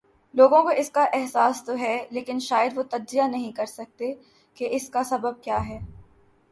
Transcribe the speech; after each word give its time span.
لوگوں 0.33 0.63
کواس 0.63 0.89
کا 0.91 1.05
احساس 1.13 1.63
تو 1.65 1.77
ہے 1.77 2.05
لیکن 2.11 2.39
شاید 2.39 2.77
وہ 2.77 2.83
تجزیہ 2.83 3.21
نہیں 3.21 3.51
کر 3.51 3.65
سکتے 3.65 4.13
کہ 4.55 4.67
اس 4.71 4.89
کا 4.89 5.03
سبب 5.03 5.41
کیا 5.41 5.67
ہے۔ 5.69 5.79